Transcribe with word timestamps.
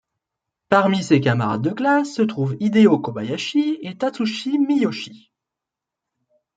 Parmi 0.67 1.03
ses 1.03 1.21
camarades 1.21 1.61
de 1.61 1.69
classe 1.69 2.15
se 2.15 2.23
trouvent 2.23 2.57
Hideo 2.59 2.97
Kobayashi 2.97 3.77
et 3.83 3.99
Tatsuji 3.99 4.57
Miyoshi. 4.57 5.31